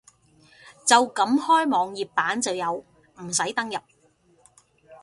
[0.83, 2.83] 就咁開網頁版就有，
[3.21, 3.77] 唔使登入